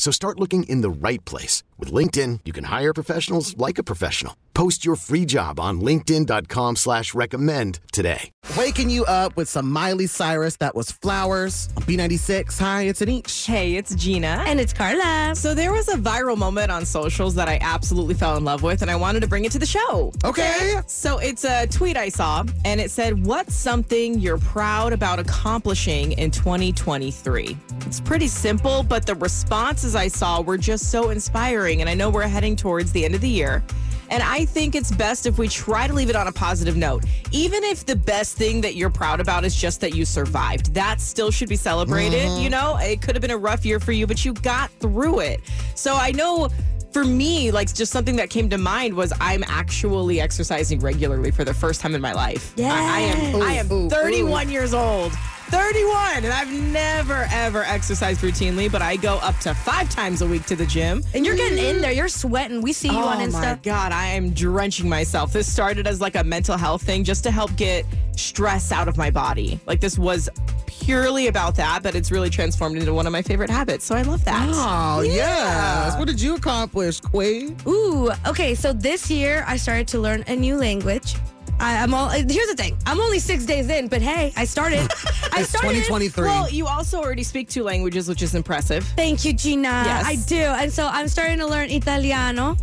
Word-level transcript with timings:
So 0.00 0.10
start 0.10 0.40
looking 0.40 0.62
in 0.62 0.80
the 0.80 0.88
right 0.88 1.22
place. 1.26 1.62
With 1.80 1.94
LinkedIn, 1.94 2.40
you 2.44 2.52
can 2.52 2.64
hire 2.64 2.92
professionals 2.92 3.56
like 3.56 3.78
a 3.78 3.82
professional. 3.82 4.36
Post 4.52 4.84
your 4.84 4.96
free 4.96 5.24
job 5.24 5.58
on 5.58 5.80
linkedin.com 5.80 6.76
slash 6.76 7.14
recommend 7.14 7.80
today. 7.92 8.30
Waking 8.58 8.90
you 8.90 9.06
up 9.06 9.34
with 9.36 9.48
some 9.48 9.70
Miley 9.70 10.06
Cyrus 10.06 10.56
that 10.58 10.74
was 10.74 10.92
flowers 10.92 11.68
on 11.78 11.84
B96. 11.84 12.58
Hi, 12.58 12.82
it's 12.82 13.00
Anish. 13.00 13.46
Hey, 13.46 13.76
it's 13.76 13.94
Gina. 13.94 14.44
And 14.46 14.60
it's 14.60 14.74
Carla. 14.74 15.34
So 15.34 15.54
there 15.54 15.72
was 15.72 15.88
a 15.88 15.96
viral 15.96 16.36
moment 16.36 16.70
on 16.70 16.84
socials 16.84 17.34
that 17.36 17.48
I 17.48 17.58
absolutely 17.62 18.14
fell 18.14 18.36
in 18.36 18.44
love 18.44 18.62
with, 18.62 18.82
and 18.82 18.90
I 18.90 18.96
wanted 18.96 19.20
to 19.20 19.28
bring 19.28 19.46
it 19.46 19.52
to 19.52 19.58
the 19.58 19.66
show. 19.66 20.12
Okay. 20.24 20.80
So 20.86 21.18
it's 21.18 21.44
a 21.44 21.66
tweet 21.68 21.96
I 21.96 22.10
saw, 22.10 22.44
and 22.66 22.80
it 22.80 22.90
said, 22.90 23.24
What's 23.24 23.54
something 23.54 24.18
you're 24.18 24.38
proud 24.38 24.92
about 24.92 25.18
accomplishing 25.18 26.12
in 26.12 26.30
2023? 26.30 27.56
It's 27.86 28.00
pretty 28.00 28.28
simple, 28.28 28.82
but 28.82 29.06
the 29.06 29.14
responses 29.14 29.94
I 29.94 30.08
saw 30.08 30.42
were 30.42 30.58
just 30.58 30.90
so 30.90 31.10
inspiring. 31.10 31.69
And 31.78 31.88
I 31.88 31.94
know 31.94 32.10
we're 32.10 32.26
heading 32.26 32.56
towards 32.56 32.90
the 32.92 33.04
end 33.04 33.14
of 33.14 33.20
the 33.20 33.28
year. 33.28 33.62
And 34.10 34.22
I 34.24 34.44
think 34.44 34.74
it's 34.74 34.90
best 34.90 35.26
if 35.26 35.38
we 35.38 35.48
try 35.48 35.86
to 35.86 35.92
leave 35.92 36.10
it 36.10 36.16
on 36.16 36.26
a 36.26 36.32
positive 36.32 36.76
note. 36.76 37.04
Even 37.30 37.62
if 37.62 37.86
the 37.86 37.94
best 37.94 38.36
thing 38.36 38.60
that 38.62 38.74
you're 38.74 38.90
proud 38.90 39.20
about 39.20 39.44
is 39.44 39.54
just 39.54 39.80
that 39.82 39.94
you 39.94 40.04
survived, 40.04 40.74
that 40.74 41.00
still 41.00 41.30
should 41.30 41.48
be 41.48 41.56
celebrated. 41.56 42.26
Mm-hmm. 42.26 42.42
You 42.42 42.50
know, 42.50 42.76
it 42.76 43.00
could 43.02 43.14
have 43.14 43.22
been 43.22 43.30
a 43.30 43.38
rough 43.38 43.64
year 43.64 43.78
for 43.78 43.92
you, 43.92 44.08
but 44.08 44.24
you 44.24 44.32
got 44.32 44.70
through 44.72 45.20
it. 45.20 45.40
So 45.76 45.94
I 45.94 46.10
know 46.10 46.48
for 46.92 47.04
me, 47.04 47.52
like 47.52 47.72
just 47.72 47.92
something 47.92 48.16
that 48.16 48.30
came 48.30 48.50
to 48.50 48.58
mind 48.58 48.94
was 48.94 49.12
I'm 49.20 49.44
actually 49.46 50.20
exercising 50.20 50.80
regularly 50.80 51.30
for 51.30 51.44
the 51.44 51.54
first 51.54 51.80
time 51.80 51.94
in 51.94 52.00
my 52.00 52.12
life. 52.12 52.52
I, 52.58 52.64
I 52.64 53.00
am 53.00 53.42
I 53.42 53.52
am 53.52 53.70
Ooh, 53.70 53.86
ooh, 53.86 53.90
31 53.90 54.50
years 54.50 54.74
old. 54.74 55.12
31 55.50 56.24
and 56.24 56.32
I've 56.32 56.52
never 56.72 57.26
ever 57.30 57.62
exercised 57.64 58.20
routinely, 58.20 58.70
but 58.70 58.82
I 58.82 58.96
go 58.96 59.16
up 59.16 59.36
to 59.40 59.54
5 59.54 59.88
times 59.88 60.22
a 60.22 60.26
week 60.26 60.46
to 60.46 60.56
the 60.56 60.66
gym. 60.66 61.02
And 61.14 61.26
you're 61.26 61.36
getting 61.36 61.58
in 61.58 61.64
mm-hmm. 61.64 61.82
there. 61.82 61.92
You're 61.92 62.08
sweating. 62.08 62.62
We 62.62 62.72
see 62.72 62.88
you 62.88 62.94
oh 62.94 63.08
on 63.08 63.16
Oh 63.16 63.26
my 63.30 63.44
Insta. 63.44 63.62
god, 63.62 63.92
I 63.92 64.06
am 64.06 64.30
drenching 64.30 64.88
myself. 64.88 65.32
This 65.32 65.50
started 65.50 65.86
as 65.86 66.00
like 66.00 66.16
a 66.16 66.24
mental 66.24 66.56
health 66.56 66.82
thing 66.82 67.04
just 67.04 67.24
to 67.24 67.30
help 67.30 67.54
get 67.56 67.84
stress 68.16 68.72
out 68.72 68.88
of 68.88 68.96
my 68.96 69.10
body. 69.10 69.58
Like 69.66 69.80
this 69.80 69.98
was 69.98 70.28
purely 70.66 71.26
about 71.26 71.54
that, 71.56 71.82
but 71.82 71.94
it's 71.94 72.10
really 72.10 72.30
transformed 72.30 72.76
into 72.76 72.92
one 72.94 73.06
of 73.06 73.12
my 73.12 73.22
favorite 73.22 73.50
habits. 73.50 73.84
So 73.84 73.94
I 73.94 74.02
love 74.02 74.24
that. 74.24 74.48
Oh, 74.50 74.98
oh 74.98 75.00
yes. 75.02 75.98
What 75.98 76.06
did 76.06 76.20
you 76.20 76.36
accomplish, 76.36 77.00
Quay? 77.00 77.54
Ooh, 77.66 78.10
okay. 78.26 78.54
So 78.54 78.72
this 78.72 79.10
year 79.10 79.44
I 79.46 79.56
started 79.56 79.88
to 79.88 79.98
learn 79.98 80.24
a 80.26 80.36
new 80.36 80.56
language. 80.56 81.16
I, 81.60 81.82
I'm 81.82 81.92
all. 81.94 82.08
Here's 82.08 82.48
the 82.48 82.54
thing. 82.56 82.76
I'm 82.86 83.00
only 83.00 83.18
six 83.18 83.44
days 83.44 83.68
in, 83.68 83.88
but 83.88 84.00
hey, 84.02 84.32
I 84.36 84.44
started. 84.46 84.80
I 85.32 85.40
It's 85.42 85.50
started. 85.50 85.84
2023. 85.84 86.24
Well, 86.24 86.48
you 86.50 86.66
also 86.66 86.98
already 86.98 87.22
speak 87.22 87.48
two 87.48 87.62
languages, 87.62 88.08
which 88.08 88.22
is 88.22 88.34
impressive. 88.34 88.84
Thank 88.96 89.24
you, 89.24 89.32
Gina. 89.34 89.68
Yes. 89.84 90.06
I 90.06 90.14
do, 90.26 90.40
and 90.40 90.72
so 90.72 90.86
I'm 90.86 91.06
starting 91.08 91.38
to 91.38 91.46
learn 91.46 91.70
Italiano. 91.70 92.56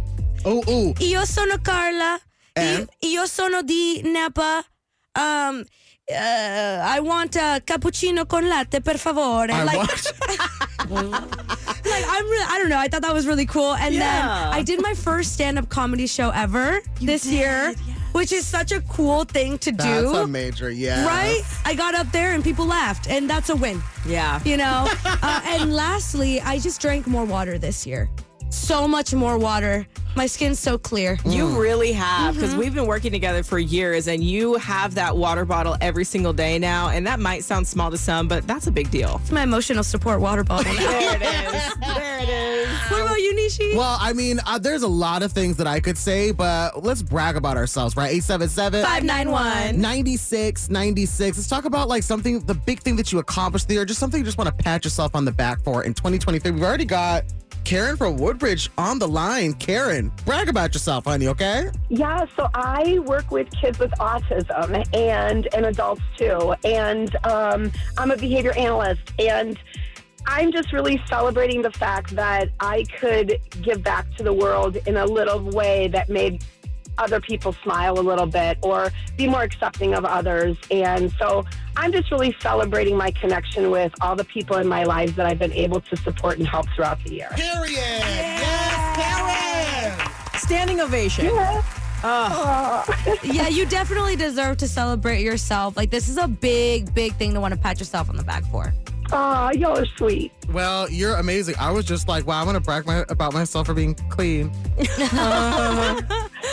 oh, 0.45 0.63
oh. 0.67 0.93
Io 0.99 1.23
sono 1.25 1.57
Carla. 1.59 2.19
And? 2.55 2.89
I- 3.03 3.07
Io 3.13 3.25
sono 3.27 3.61
di 3.61 4.01
Napa. 4.03 4.63
Um, 5.15 5.63
uh, 6.09 6.15
I 6.15 6.99
want 7.01 7.35
a 7.35 7.61
cappuccino 7.63 8.25
con 8.27 8.47
latte, 8.47 8.81
per 8.81 8.97
favore. 8.97 9.51
I 9.51 9.63
like, 9.63 9.77
watched. 9.77 10.13
like 10.89 12.05
I'm 12.07 12.25
really, 12.25 12.45
I 12.49 12.57
don't 12.59 12.69
know. 12.69 12.77
I 12.79 12.87
thought 12.87 13.01
that 13.01 13.13
was 13.13 13.27
really 13.27 13.45
cool. 13.45 13.73
And 13.75 13.95
then 13.95 14.27
I 14.27 14.63
did 14.63 14.81
my 14.81 14.93
first 14.93 15.33
stand-up 15.33 15.69
comedy 15.69 16.07
show 16.07 16.29
ever 16.31 16.81
this 17.01 17.25
year, 17.25 17.73
which 18.17 18.31
is 18.31 18.47
such 18.47 18.71
a 18.71 18.81
cool 18.81 19.25
thing 19.25 19.59
to 19.59 19.71
That's 19.71 20.01
do. 20.01 20.15
a 20.15 20.25
major, 20.27 20.71
yeah. 20.71 21.05
Right? 21.05 21.43
I 21.65 21.75
got 21.75 21.93
up 21.93 22.11
there 22.11 22.33
and 22.33 22.43
people 22.43 22.65
laughed, 22.65 23.07
and 23.07 23.29
that's 23.29 23.49
a 23.49 23.55
win. 23.55 23.79
Yeah. 24.07 24.41
You 24.43 24.57
know? 24.57 24.87
uh, 25.05 25.41
and 25.45 25.71
lastly, 25.75 26.41
I 26.41 26.57
just 26.57 26.81
drank 26.81 27.05
more 27.05 27.25
water 27.25 27.59
this 27.59 27.85
year. 27.85 28.09
So 28.49 28.87
much 28.87 29.13
more 29.13 29.37
water. 29.37 29.85
My 30.15 30.25
skin's 30.25 30.57
so 30.57 30.79
clear. 30.79 31.19
You 31.25 31.45
really 31.61 31.91
have, 31.91 32.33
because 32.33 32.49
Mm-hmm. 32.51 32.59
we've 32.59 32.73
been 32.73 32.87
working 32.87 33.11
together 33.11 33.43
for 33.43 33.59
years, 33.59 34.07
and 34.07 34.23
you 34.23 34.55
have 34.55 34.95
that 34.95 35.15
water 35.15 35.45
bottle 35.45 35.77
every 35.79 36.05
single 36.05 36.33
day 36.33 36.57
now. 36.57 36.89
And 36.89 37.05
that 37.05 37.19
might 37.19 37.43
sound 37.43 37.67
small 37.67 37.91
to 37.91 37.97
some, 37.99 38.27
but 38.27 38.47
that's 38.47 38.65
a 38.65 38.71
big 38.71 38.89
deal. 38.89 39.19
It's 39.21 39.31
my 39.31 39.43
emotional 39.43 39.83
support 39.83 40.19
water 40.21 40.43
bottle. 40.43 40.73
There 40.73 41.15
it 41.17 41.21
is. 41.21 41.86
Well, 43.77 43.95
I 44.01 44.11
mean, 44.13 44.39
uh, 44.43 44.57
there's 44.57 44.81
a 44.81 44.87
lot 44.87 45.21
of 45.21 45.31
things 45.31 45.55
that 45.57 45.67
I 45.67 45.79
could 45.79 45.99
say, 45.99 46.31
but 46.31 46.83
let's 46.83 47.03
brag 47.03 47.35
about 47.35 47.57
ourselves, 47.57 47.95
right? 47.95 48.11
877 48.11 48.83
591. 48.83 49.79
96, 49.79 50.71
96. 50.71 51.37
Let's 51.37 51.47
talk 51.47 51.65
about 51.65 51.87
like 51.87 52.01
something, 52.01 52.39
the 52.39 52.55
big 52.55 52.79
thing 52.79 52.95
that 52.95 53.11
you 53.11 53.19
accomplished 53.19 53.67
there, 53.67 53.85
just 53.85 53.99
something 53.99 54.17
you 54.19 54.25
just 54.25 54.39
want 54.39 54.47
to 54.47 54.63
pat 54.63 54.83
yourself 54.83 55.13
on 55.13 55.25
the 55.25 55.31
back 55.31 55.61
for 55.61 55.83
in 55.83 55.93
2023. 55.93 56.49
We've 56.49 56.63
already 56.63 56.85
got 56.85 57.25
Karen 57.65 57.97
from 57.97 58.17
Woodbridge 58.17 58.71
on 58.79 58.97
the 58.97 59.07
line. 59.07 59.53
Karen, 59.53 60.11
brag 60.25 60.49
about 60.49 60.73
yourself, 60.73 61.05
honey, 61.05 61.27
okay? 61.27 61.69
Yeah, 61.89 62.25
so 62.35 62.49
I 62.55 62.97
work 63.05 63.29
with 63.29 63.47
kids 63.51 63.77
with 63.77 63.91
autism 63.99 64.91
and 64.95 65.53
and 65.53 65.65
adults 65.67 66.01
too, 66.17 66.55
and 66.63 67.15
um, 67.27 67.71
I'm 67.99 68.09
a 68.09 68.17
behavior 68.17 68.53
analyst, 68.57 69.01
and 69.19 69.59
I'm 70.27 70.51
just 70.51 70.73
really 70.73 71.01
celebrating 71.07 71.61
the 71.61 71.71
fact 71.71 72.15
that 72.15 72.49
I 72.59 72.83
could 72.99 73.39
give 73.61 73.81
back 73.81 74.05
to 74.17 74.23
the 74.23 74.33
world 74.33 74.75
in 74.85 74.97
a 74.97 75.05
little 75.05 75.39
way 75.39 75.87
that 75.87 76.09
made 76.09 76.43
other 76.97 77.21
people 77.21 77.53
smile 77.63 77.97
a 77.97 78.01
little 78.01 78.25
bit 78.25 78.57
or 78.61 78.91
be 79.15 79.27
more 79.27 79.43
accepting 79.43 79.93
of 79.93 80.03
others. 80.03 80.57
And 80.69 81.13
so 81.13 81.45
I'm 81.77 81.91
just 81.91 82.11
really 82.11 82.35
celebrating 82.41 82.97
my 82.97 83.11
connection 83.11 83.71
with 83.71 83.93
all 84.01 84.15
the 84.15 84.25
people 84.25 84.57
in 84.57 84.67
my 84.67 84.83
lives 84.83 85.15
that 85.15 85.25
I've 85.25 85.39
been 85.39 85.53
able 85.53 85.79
to 85.81 85.97
support 85.97 86.37
and 86.39 86.47
help 86.47 86.67
throughout 86.75 87.01
the 87.05 87.13
year. 87.13 87.29
Period. 87.35 87.77
Yes, 87.77 88.97
Karen. 89.95 90.39
Standing 90.39 90.81
ovation. 90.81 91.25
yeah, 92.03 93.47
you 93.47 93.65
definitely 93.65 94.15
deserve 94.15 94.57
to 94.57 94.67
celebrate 94.67 95.21
yourself. 95.21 95.77
Like, 95.77 95.89
this 95.89 96.09
is 96.09 96.17
a 96.17 96.27
big, 96.27 96.93
big 96.93 97.15
thing 97.15 97.33
to 97.33 97.39
want 97.39 97.53
to 97.53 97.59
pat 97.59 97.79
yourself 97.79 98.09
on 98.09 98.17
the 98.17 98.23
back 98.23 98.43
for. 98.51 98.73
Oh, 99.11 99.51
y'all 99.53 99.77
are 99.77 99.85
sweet. 99.97 100.31
Well, 100.51 100.89
you're 100.89 101.15
amazing. 101.15 101.55
I 101.59 101.71
was 101.71 101.85
just 101.85 102.07
like, 102.07 102.25
wow, 102.27 102.41
I 102.41 102.45
want 102.45 102.55
to 102.55 102.61
brag 102.61 102.85
my, 102.85 103.05
about 103.09 103.33
myself 103.33 103.67
for 103.67 103.73
being 103.73 103.95
clean. 104.09 104.51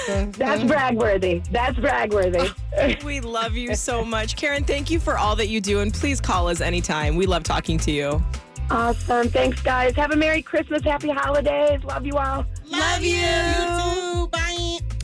Uh-huh. 0.07 0.29
That's 0.33 0.63
bragworthy. 0.65 1.47
That's 1.51 1.77
bragworthy. 1.79 2.53
We 3.05 3.21
love 3.21 3.55
you 3.55 3.75
so 3.77 4.05
much. 4.05 4.37
Karen, 4.37 4.65
thank 4.65 4.91
you 4.91 4.99
for 4.99 5.17
all 5.17 5.37
that 5.37 5.47
you 5.49 5.61
do. 5.61 5.81
And 5.81 5.95
please 5.95 6.21
call 6.21 6.49
us 6.49 6.61
anytime. 6.61 7.17
We 7.17 7.27
love 7.27 7.43
talking 7.45 7.79
to 7.79 7.91
you. 7.91 8.23
Awesome. 8.71 9.29
Thanks, 9.29 9.63
guys. 9.63 9.95
Have 9.97 10.11
a 10.11 10.17
Merry 10.17 10.43
Christmas. 10.43 10.83
Happy 10.83 11.11
holidays. 11.11 11.83
Love 11.85 12.05
you 12.05 12.15
all. 12.15 12.45
Love 12.67 13.03
you. 13.03 13.17
You 13.17 14.15
too. 14.25 14.29
Bye. 14.29 14.44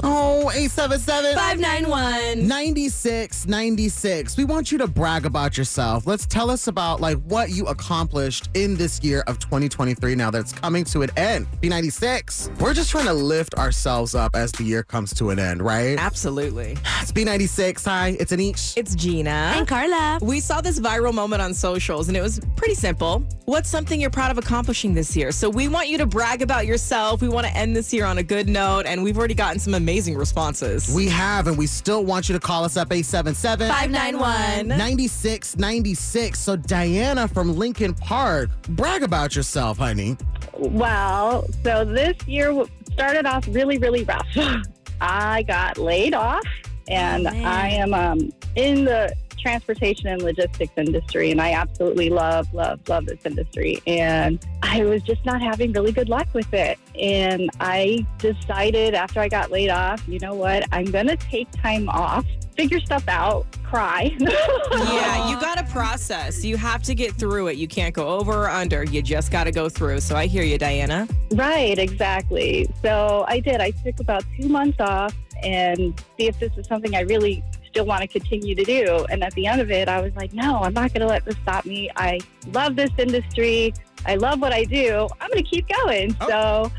Oh, 0.03 0.51
877 0.51 1.35
591. 1.35 2.49
9696. 2.49 4.37
We 4.37 4.45
want 4.45 4.73
you 4.73 4.79
to 4.79 4.87
brag 4.87 5.27
about 5.27 5.59
yourself. 5.59 6.07
Let's 6.07 6.27
tell 6.27 6.51
us 6.51 6.67
about 6.69 7.01
like 7.01 7.19
what 7.25 7.51
you 7.51 7.67
accomplished 7.67 8.49
in 8.55 8.77
this 8.77 9.03
year 9.05 9.23
of 9.27 9.39
2023 9.39 10.15
now 10.15 10.31
that's 10.31 10.53
coming 10.53 10.85
to 10.85 11.03
an 11.03 11.11
end. 11.17 11.47
B96. 11.61 12.59
We're 12.61 12.73
just 12.73 12.91
trying 12.91 13.07
to 13.07 13.13
lift 13.13 13.55
ourselves 13.57 14.15
up 14.15 14.35
as 14.35 14.53
the 14.53 14.65
year 14.65 14.83
comes 14.83 15.13
to 15.15 15.31
an 15.31 15.39
end, 15.39 15.61
right? 15.63 15.99
Absolutely. 15.99 16.79
It's 17.03 17.13
B96. 17.13 17.85
Hi, 17.85 18.17
it's 18.19 18.33
Anish. 18.33 18.77
It's 18.77 18.95
Gina. 18.95 19.53
And 19.57 19.69
Carla. 19.69 20.19
We 20.23 20.41
saw 20.41 20.61
this 20.61 20.81
viral 20.81 21.13
moment 21.13 21.43
on 21.43 21.53
socials 21.53 22.09
and 22.09 22.17
it 22.17 22.23
was 22.23 22.41
pretty 22.57 22.75
simple. 22.75 23.23
What's 23.45 23.69
something 23.69 24.01
you're 24.01 24.11
proud 24.11 24.31
of 24.31 24.39
accomplishing 24.39 24.95
this 24.95 25.15
year? 25.17 25.31
So 25.33 25.51
we 25.51 25.69
want 25.69 25.89
you 25.89 25.99
to 25.99 26.07
brag 26.07 26.41
about 26.41 26.67
yourself. 26.67 27.21
We 27.21 27.29
want 27.29 27.47
to 27.47 27.55
end 27.55 27.77
this 27.77 27.93
year 27.93 28.07
on 28.07 28.19
a 28.19 28.23
good 28.23 28.49
note 28.49 28.87
and 28.87 29.03
we've 29.03 29.19
already 29.19 29.35
gotten 29.35 29.59
some 29.59 29.75
amazing 29.75 29.90
responses. 29.99 30.93
We 30.95 31.09
have, 31.09 31.47
and 31.49 31.59
we 31.59 31.67
still 31.67 32.05
want 32.05 32.29
you 32.29 32.33
to 32.35 32.41
call 32.41 32.65
us 32.65 32.77
up 32.77 32.93
877 32.93 33.69
591. 33.69 34.69
9696. 34.69 36.39
So, 36.39 36.57
Diana 36.57 37.27
from 37.29 37.57
Lincoln 37.57 37.95
Park, 37.95 38.51
brag 38.71 39.03
about 39.03 39.35
yourself, 39.35 39.79
honey. 39.79 40.17
Well, 40.57 41.47
so 41.65 41.85
this 41.85 42.17
year 42.27 42.65
started 42.93 43.27
off 43.27 43.47
really, 43.49 43.79
really 43.79 44.05
rough. 44.05 44.27
I 45.01 45.43
got 45.45 45.79
laid 45.79 46.15
off, 46.15 46.45
and 46.89 47.27
Oh. 47.27 47.31
I 47.31 47.69
am 47.69 47.95
um, 47.95 48.31
in 48.57 48.85
the 48.85 49.15
transportation 49.41 50.09
and 50.09 50.23
logistics 50.23 50.73
industry, 50.77 51.31
and 51.31 51.41
I 51.41 51.53
absolutely 51.53 52.11
love, 52.11 52.53
love, 52.53 52.81
love 52.89 53.07
this 53.07 53.25
industry. 53.25 53.81
And 53.87 54.45
I 54.63 54.85
was 54.85 55.03
just 55.03 55.25
not 55.25 55.41
having 55.41 55.73
really 55.73 55.93
good 55.93 56.09
luck 56.09 56.29
with 56.33 56.53
it. 56.53 56.79
And 56.99 57.51
I 57.61 58.07
decided 58.19 58.95
after 58.95 59.21
I 59.21 59.29
got 59.29 59.51
laid 59.51 59.71
off, 59.71 60.07
you 60.07 60.19
know 60.19 60.35
what? 60.35 60.65
I'm 60.73 60.87
going 60.87 61.07
to 61.07 61.17
take 61.17 61.51
time 61.53 61.89
off, 61.89 62.27
figure 62.57 62.81
stuff 62.81 63.05
out, 63.09 63.47
cry. 63.65 64.17
Yeah, 64.71 65.29
you 65.29 65.41
got 65.41 65.59
to 65.59 65.65
process. 65.65 66.45
You 66.45 66.57
have 66.57 66.83
to 66.85 66.95
get 66.95 67.15
through 67.15 67.49
it. 67.49 67.57
You 67.57 67.67
can't 67.67 67.95
go 67.95 68.09
over 68.09 68.45
or 68.45 68.51
under. 68.51 68.85
You 68.85 69.03
just 69.03 69.33
got 69.33 69.45
to 69.45 69.53
go 69.53 69.69
through. 69.69 70.01
So 70.01 70.17
I 70.17 70.27
hear 70.27 70.43
you, 70.45 70.59
Diana. 70.59 71.09
Right, 71.33 71.79
exactly. 71.79 72.69
So 72.83 73.25
I 73.29 73.41
did. 73.41 73.61
I 73.61 73.73
took 73.73 73.99
about 74.01 74.25
two 74.39 74.49
months 74.49 74.79
off 74.81 75.15
and 75.43 75.99
see 76.17 76.29
if 76.29 76.39
this 76.39 76.53
is 76.57 76.67
something 76.67 76.95
I 76.95 77.01
really 77.01 77.43
still 77.71 77.87
want 77.87 78.03
to 78.03 78.09
continue 78.09 78.55
to 78.55 78.65
do. 78.65 79.07
And 79.11 79.23
at 79.23 79.33
the 79.35 79.47
end 79.47 79.61
of 79.61 79.71
it, 79.71 79.89
I 79.89 80.01
was 80.01 80.15
like, 80.17 80.33
no, 80.33 80.59
I'm 80.61 80.75
not 80.75 80.93
going 80.93 81.03
to 81.03 81.07
let 81.07 81.25
this 81.25 81.37
stop 81.43 81.65
me. 81.67 81.91
I 81.97 82.21
love 82.53 82.77
this 82.77 82.91
industry. 82.99 83.73
I 84.07 84.17
love 84.17 84.41
what 84.41 84.53
I 84.53 84.65
do. 84.65 85.09
I'm 85.21 85.31
going 85.31 85.45
to 85.45 85.49
keep 85.51 85.67
going. 85.85 86.17
So 86.27 86.73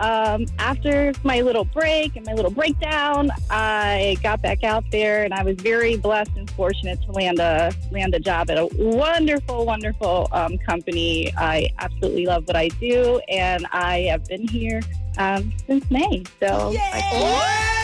um, 0.00 0.46
after 0.58 1.12
my 1.22 1.42
little 1.42 1.64
break 1.64 2.16
and 2.16 2.24
my 2.26 2.32
little 2.32 2.50
breakdown, 2.50 3.30
I 3.50 4.16
got 4.22 4.40
back 4.42 4.64
out 4.64 4.84
there, 4.90 5.22
and 5.24 5.32
I 5.34 5.42
was 5.44 5.56
very 5.56 5.96
blessed 5.96 6.30
and 6.36 6.50
fortunate 6.50 7.00
to 7.02 7.12
land 7.12 7.38
a 7.38 7.72
land 7.90 8.14
a 8.14 8.18
job 8.18 8.50
at 8.50 8.58
a 8.58 8.66
wonderful, 8.78 9.64
wonderful 9.66 10.28
um, 10.32 10.56
company. 10.58 11.32
I 11.36 11.68
absolutely 11.78 12.26
love 12.26 12.48
what 12.48 12.56
I 12.56 12.68
do, 12.68 13.20
and 13.28 13.66
I 13.70 14.00
have 14.10 14.24
been 14.24 14.48
here 14.48 14.80
um, 15.18 15.52
since 15.66 15.88
May. 15.90 16.24
So, 16.40 16.74
I- 16.92 17.02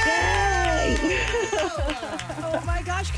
Yay! 0.09 0.97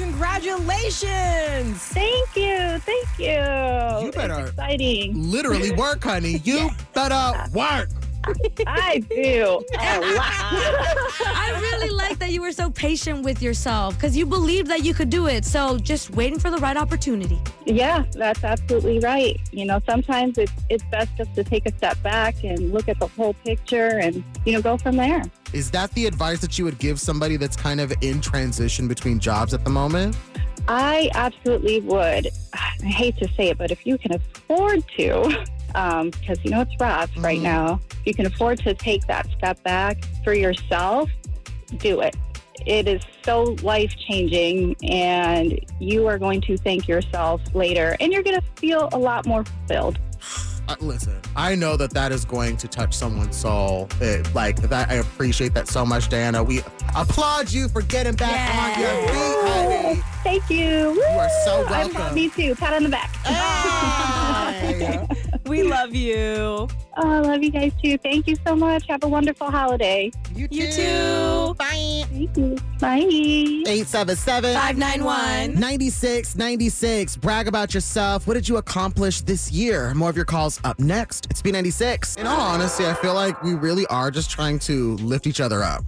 My 0.01 0.07
gosh, 0.07 0.45
congratulations. 0.45 1.79
thank 1.79 2.37
you, 2.37 2.79
thank 2.79 3.09
you. 3.19 4.07
You 4.07 4.13
better- 4.13 4.41
It's 4.41 4.51
exciting. 4.51 5.31
Literally 5.31 5.73
work, 5.73 6.03
honey. 6.05 6.41
You 6.45 6.71
better 6.95 7.49
work. 7.53 7.89
I 8.67 9.03
do. 9.11 9.63
I 9.79 11.59
really 11.61 11.91
like 11.91 12.19
that 12.19 12.31
you 12.31 12.43
were 12.43 12.53
so 12.53 12.71
patient 12.71 13.25
with 13.25 13.43
yourself 13.43 13.95
because 13.95 14.17
you 14.17 14.27
believed 14.27 14.69
that 14.69 14.85
you 14.85 14.95
could 14.95 15.11
do 15.11 15.27
it. 15.27 15.45
So 15.45 15.79
just 15.79 16.11
waiting 16.11 16.39
for 16.39 16.51
the 16.51 16.59
right 16.59 16.77
opportunity. 16.77 17.41
Yeah, 17.65 18.05
that's 18.13 18.45
absolutely 18.45 18.99
right. 19.01 19.41
You 19.53 19.65
know, 19.65 19.81
sometimes 19.87 20.39
it's 20.39 20.53
it's 20.69 20.85
best 20.91 21.11
just 21.17 21.35
to 21.35 21.45
take 21.45 21.67
a 21.67 21.77
step 21.77 22.01
back 22.03 22.45
and 22.45 22.73
look 22.73 22.89
at 22.89 22.99
the 22.99 23.09
whole 23.09 23.35
picture 23.35 23.99
and 23.99 24.23
you 24.45 24.53
know 24.53 24.63
go 24.63 24.77
from 24.77 24.97
there. 24.97 25.23
Is 25.53 25.71
that 25.73 25.91
the 25.93 26.07
advice 26.07 26.41
that 26.41 26.59
you 26.59 26.65
would 26.65 26.79
give 26.79 27.01
somebody 27.01 27.37
that's 27.37 27.57
kind 27.57 27.81
of 27.81 27.93
in 28.03 28.21
transition 28.21 28.87
between 28.87 29.19
jobs 29.19 29.55
at 29.55 29.65
the 29.65 29.71
moment? 29.71 30.17
I 30.69 31.11
absolutely 31.15 31.81
would. 31.81 32.29
I 32.53 32.87
hate 32.87 33.17
to 33.19 33.29
say 33.35 33.49
it, 33.49 33.59
but 33.59 33.71
if 33.71 33.87
you 33.87 33.99
can 33.99 34.15
afford 34.15 34.85
to, 34.97 35.47
um, 35.75 36.11
because 36.11 36.39
you 36.45 36.51
know 36.51 36.61
it's 36.63 36.75
rough 36.81 37.11
right 37.19 37.39
Mhm. 37.41 37.43
now, 37.43 37.81
if 37.91 38.07
you 38.07 38.15
can 38.15 38.27
afford 38.27 38.59
to 38.61 38.75
take 38.75 39.07
that 39.07 39.27
step 39.37 39.63
back 39.63 40.05
for 40.25 40.33
yourself, 40.35 41.09
do 41.79 42.01
it. 42.01 42.17
It 42.67 42.87
is 42.89 43.01
so 43.25 43.57
life 43.63 43.95
changing, 43.97 44.77
and 44.83 45.59
you 45.81 46.07
are 46.07 46.19
going 46.19 46.43
to 46.43 46.57
thank 46.59 46.87
yourself 46.89 47.41
later, 47.55 47.97
and 48.01 48.13
you're 48.13 48.23
going 48.23 48.39
to 48.39 48.47
feel 48.57 48.89
a 48.93 48.99
lot 48.99 49.27
more 49.27 49.45
fulfilled. 49.45 49.99
Uh, 50.69 50.77
listen, 50.81 51.19
I 51.35 51.55
know 51.55 51.77
that 51.79 51.93
that 51.95 52.13
is 52.13 52.25
going 52.27 52.57
to 52.59 52.69
touch 52.69 52.95
someone's 52.95 53.35
soul. 53.37 53.89
It, 54.01 54.33
like 54.35 54.61
that, 54.63 54.91
I 54.91 54.95
appreciate 54.97 55.55
that 55.55 55.69
so 55.69 55.85
much, 55.87 56.09
Diana. 56.11 56.45
We 56.45 56.61
applaud 56.95 57.51
you 57.51 57.69
for 57.69 57.81
getting 57.83 58.15
back 58.15 58.77
on 58.77 58.81
your 58.81 59.09
feet, 59.09 59.49
honey. 59.49 60.03
Thank 60.23 60.51
you. 60.51 60.93
You 60.95 61.03
are 61.19 61.31
so 61.47 61.65
I 61.67 61.85
love 61.85 61.95
welcome. 61.95 62.15
me 62.15 62.29
too. 62.29 62.55
Pat 62.55 62.75
on 62.75 62.83
the 62.85 62.89
back. 62.91 63.11
Hey. 64.91 65.07
We 65.47 65.63
love 65.63 65.95
you. 65.95 66.17
Oh, 66.17 66.69
I 66.97 67.19
love 67.21 67.43
you 67.43 67.51
guys 67.51 67.73
too. 67.83 67.99
Thank 67.99 68.27
you 68.27 68.37
so 68.47 68.55
much. 68.55 68.85
Have 68.89 69.03
a 69.05 69.09
wonderful 69.09 69.51
holiday. 69.51 70.11
you, 70.35 70.47
You 70.51 70.71
too. 70.71 71.55
Bye. 71.59 72.05
Thank 72.11 72.37
you. 72.37 72.57
Bye. 72.79 72.99
877 73.67 74.55
591. 74.55 75.55
9696. 75.61 77.17
Brag 77.17 77.49
about 77.49 77.75
yourself. 77.75 78.27
What 78.27 78.35
did 78.35 78.49
you 78.49 78.59
accomplish 78.59 79.23
this 79.23 79.51
year? 79.51 79.93
More 79.95 80.09
of 80.11 80.17
your 80.17 80.25
calls 80.25 80.61
up 80.65 80.79
next. 80.79 81.27
It's 81.31 81.43
B96. 81.43 82.19
In 82.19 82.27
all 82.27 82.41
honesty, 82.41 82.87
I 82.87 82.95
feel 82.95 83.15
like 83.15 83.43
we 83.43 83.55
really 83.55 83.87
are 83.87 84.11
just 84.11 84.31
trying 84.31 84.59
to 84.61 84.97
lift 84.99 85.27
each 85.27 85.41
other 85.41 85.63
up, 85.63 85.85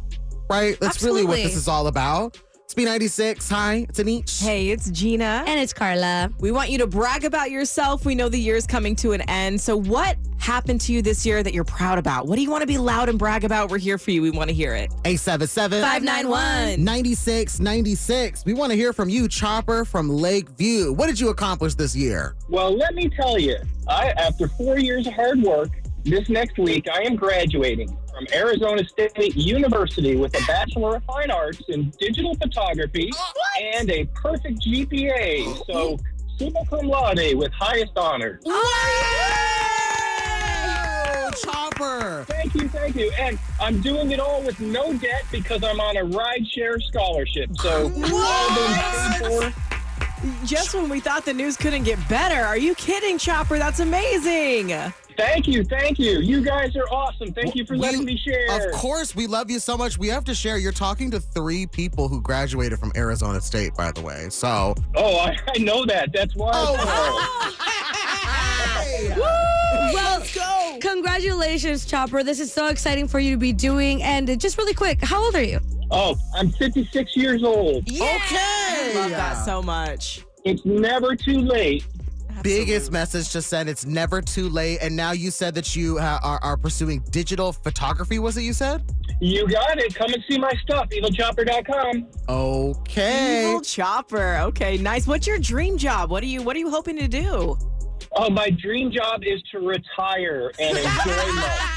right? 0.51 0.79
That's 0.81 1.03
really 1.03 1.25
what 1.25 1.37
this 1.37 1.57
is 1.57 1.69
all 1.69 1.87
about. 1.87 2.39
It's 2.75 3.19
B96. 3.19 3.51
Hi, 3.51 3.87
it's 3.87 4.01
Anish. 4.01 4.43
Hey, 4.43 4.71
it's 4.71 4.91
Gina. 4.91 5.45
And 5.47 5.61
it's 5.61 5.75
Carla. 5.75 6.31
We 6.41 6.53
want 6.53 6.71
you 6.71 6.79
to 6.79 6.87
brag 6.87 7.27
about 7.27 7.51
yourself. 7.51 8.07
We 8.07 8.15
know 8.15 8.31
the 8.31 8.39
year's 8.39 8.67
coming 8.67 8.97
to 8.97 9.13
an 9.13 9.21
end. 9.29 9.61
So, 9.61 9.77
what 9.77 10.17
happened 10.39 10.81
to 10.83 10.93
you 10.95 11.03
this 11.03 11.27
year 11.27 11.43
that 11.43 11.53
you're 11.53 11.65
proud 11.65 11.99
about? 11.99 12.27
What 12.27 12.37
do 12.37 12.43
you 12.43 12.51
want 12.51 12.63
to 12.63 12.67
be 12.67 12.79
loud 12.79 13.11
and 13.11 13.19
brag 13.19 13.45
about? 13.45 13.71
We're 13.71 13.77
here 13.77 13.99
for 13.99 14.11
you. 14.11 14.23
We 14.23 14.31
want 14.31 14.49
to 14.49 14.55
hear 14.55 14.75
it. 14.75 14.91
877 15.05 15.83
591. 15.83 16.83
9696. 16.83 18.47
We 18.47 18.55
want 18.55 18.71
to 18.71 18.77
hear 18.77 18.95
from 18.95 19.11
you, 19.11 19.29
Chopper 19.29 19.85
from 19.85 20.09
Lakeview. 20.09 20.95
What 20.95 21.09
did 21.09 21.21
you 21.21 21.29
accomplish 21.29 21.75
this 21.75 21.95
year? 21.95 22.37
Well, 22.49 22.75
let 22.75 22.95
me 22.95 23.11
tell 23.11 23.39
you, 23.39 23.57
I 23.87 24.15
after 24.17 24.49
four 24.49 24.79
years 24.79 25.07
of 25.07 25.13
hard 25.13 25.43
work, 25.43 25.73
this 26.05 26.31
next 26.31 26.57
week 26.59 26.89
I 26.91 27.03
am 27.03 27.17
graduating 27.17 27.95
from 28.13 28.27
Arizona 28.35 28.85
State 28.85 29.37
University 29.37 30.17
with 30.17 30.35
a 30.41 30.47
Bachelor 30.47 30.97
of 30.97 31.05
Fine 31.05 31.31
Arts 31.31 31.63
in 31.69 31.91
Digital 31.99 32.35
Photography 32.35 33.11
and 33.61 33.91
a 33.91 34.05
perfect 34.15 34.61
GPA. 34.61 35.65
So, 35.67 35.99
summa 36.39 36.65
cum 36.69 36.87
laude 36.89 37.35
with 37.35 37.53
highest 37.53 37.93
honor. 37.97 38.41
Chopper. 41.43 42.25
Thank 42.29 42.55
you, 42.55 42.69
thank 42.69 42.97
you. 42.97 43.11
And 43.19 43.39
I'm 43.61 43.81
doing 43.81 44.11
it 44.11 44.21
all 44.21 44.43
with 44.43 44.61
no 44.61 44.93
debt 44.93 45.25
because 45.31 45.65
I'm 45.65 45.81
on 45.81 45.97
a 45.97 46.05
rideshare 46.05 46.81
scholarship. 46.83 47.51
So, 47.59 47.85
all 47.85 48.55
been 48.55 48.75
paid 48.75 49.53
for. 49.53 49.53
Just 50.45 50.75
when 50.75 50.89
we 50.89 51.01
thought 51.01 51.25
the 51.25 51.35
news 51.35 51.57
couldn't 51.57 51.83
get 51.83 51.99
better. 52.09 52.45
Are 52.45 52.59
you 52.59 52.77
kidding, 52.77 53.19
Chopper? 53.19 53.59
That's 53.59 53.81
amazing. 53.81 54.73
Thank 55.23 55.47
you, 55.47 55.63
thank 55.63 55.99
you. 56.01 56.19
You 56.19 56.43
guys 56.43 56.75
are 56.77 56.89
awesome. 56.91 57.33
Thank 57.33 57.55
you 57.55 57.65
for 57.65 57.77
letting 57.77 58.01
We- 58.01 58.07
me 58.07 58.17
share. 58.19 58.67
Of 58.69 58.73
course, 58.73 59.15
we 59.15 59.27
love 59.29 59.51
you 59.53 59.61
so 59.61 59.77
much. 59.77 59.97
We 59.97 60.09
have 60.09 60.25
to 60.25 60.35
share. 60.35 60.59
You're 60.59 60.73
talking 60.73 61.11
to 61.13 61.21
three 61.21 61.65
people 61.67 62.09
who 62.09 62.21
graduated 62.21 62.81
from 62.81 62.91
Arizona 62.97 63.41
State, 63.41 63.75
by 63.77 63.93
the 63.93 64.01
way. 64.03 64.27
So, 64.31 64.75
Oh, 64.97 65.17
I, 65.19 65.37
I 65.55 65.59
know 65.59 65.85
that. 65.87 66.13
That's 66.13 66.35
why. 66.35 66.51
Oh, 66.53 66.75
I 66.75 66.85
called. 66.85 66.89
Oh. 66.89 67.59
Well, 69.95 70.19
Let's 70.21 70.35
go. 70.35 70.79
congratulations, 70.81 71.85
Chopper. 71.87 72.23
This 72.23 72.41
is 72.41 72.53
so 72.53 72.69
exciting 72.69 73.09
for 73.09 73.19
you 73.19 73.33
to 73.33 73.37
be 73.37 73.53
doing. 73.53 74.03
And 74.03 74.41
just 74.41 74.57
really 74.59 74.75
quick, 74.75 75.03
how 75.03 75.23
old 75.25 75.35
are 75.35 75.43
you? 75.43 75.61
Oh, 75.91 76.17
I'm 76.35 76.51
56 76.51 77.17
years 77.17 77.43
old. 77.43 77.91
Yeah. 77.91 78.05
Okay. 78.05 78.37
I 78.37 78.93
love 78.95 79.11
that 79.11 79.45
so 79.45 79.61
much. 79.63 80.25
It's 80.45 80.65
never 80.65 81.15
too 81.17 81.39
late. 81.41 81.85
Biggest 82.43 82.93
message 82.93 83.31
to 83.31 83.43
send. 83.43 83.69
It's 83.69 83.85
never 83.87 84.21
too 84.21 84.49
late. 84.49 84.79
And 84.83 84.95
now 84.97 85.13
you 85.13 85.31
said 85.31 85.55
that 85.55 85.75
you 85.77 85.99
ha- 85.99 86.21
are, 86.23 86.39
are 86.43 86.57
pursuing 86.57 87.01
digital 87.11 87.53
photography. 87.53 88.19
Was 88.19 88.37
it 88.37 88.43
you 88.43 88.53
said? 88.53 88.83
You 89.21 89.47
got 89.49 89.79
it. 89.79 89.95
Come 89.95 90.13
and 90.13 90.23
see 90.29 90.39
my 90.39 90.53
stuff. 90.63 90.89
EvilChopper.com. 90.91 92.07
Okay. 92.29 93.49
Evil 93.49 93.61
Chopper. 93.61 94.37
Okay, 94.43 94.77
nice. 94.79 95.07
What's 95.07 95.27
your 95.27 95.39
dream 95.39 95.79
job? 95.79 96.11
What 96.11 96.23
are 96.23 96.27
you 96.27 96.43
What 96.43 96.57
are 96.57 96.59
you 96.59 96.71
hoping 96.71 96.99
to 96.99 97.09
do? 97.09 97.57
Oh, 98.15 98.29
my 98.29 98.51
dream 98.51 98.91
job 98.91 99.23
is 99.25 99.41
to 99.53 99.61
retire 99.61 100.53
and 100.59 100.77
enjoy 100.77 100.87
life. 101.37 101.72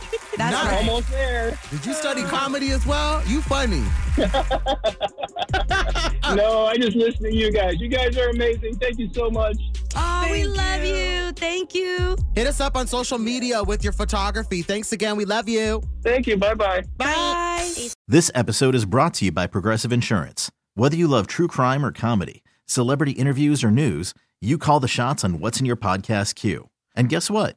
That's 0.36 0.52
Nice. 0.52 0.66
right. 0.66 0.88
Almost 0.88 1.10
there. 1.10 1.58
Did 1.70 1.86
you 1.86 1.94
study 1.94 2.22
comedy 2.24 2.70
as 2.72 2.84
well? 2.86 3.22
You 3.26 3.40
funny. 3.42 3.82
No, 6.34 6.64
I 6.66 6.76
just 6.78 6.96
listen 6.96 7.24
to 7.24 7.34
you 7.34 7.52
guys. 7.52 7.74
You 7.78 7.88
guys 7.88 8.16
are 8.16 8.30
amazing. 8.30 8.76
Thank 8.76 8.98
you 8.98 9.08
so 9.12 9.30
much. 9.30 9.56
Oh, 9.94 10.26
we 10.30 10.44
love 10.44 10.82
you. 10.82 10.94
you. 10.94 11.32
Thank 11.32 11.74
you. 11.74 12.16
Hit 12.34 12.46
us 12.46 12.60
up 12.60 12.76
on 12.76 12.86
social 12.86 13.18
media 13.18 13.62
with 13.62 13.84
your 13.84 13.92
photography. 13.92 14.62
Thanks 14.62 14.92
again. 14.92 15.16
We 15.16 15.26
love 15.26 15.48
you. 15.48 15.82
Thank 16.02 16.26
you. 16.26 16.36
Bye 16.36 16.54
bye. 16.54 16.82
Bye. 16.96 17.88
This 18.08 18.30
episode 18.34 18.74
is 18.74 18.84
brought 18.86 19.14
to 19.14 19.26
you 19.26 19.32
by 19.32 19.46
Progressive 19.46 19.92
Insurance. 19.92 20.50
Whether 20.74 20.96
you 20.96 21.06
love 21.06 21.26
true 21.26 21.46
crime 21.46 21.84
or 21.84 21.92
comedy, 21.92 22.42
celebrity 22.66 23.12
interviews 23.12 23.62
or 23.62 23.70
news, 23.70 24.14
you 24.40 24.58
call 24.58 24.80
the 24.80 24.88
shots 24.88 25.24
on 25.24 25.38
what's 25.40 25.60
in 25.60 25.66
your 25.66 25.76
podcast 25.76 26.34
queue. 26.34 26.68
And 26.96 27.08
guess 27.08 27.30
what? 27.30 27.56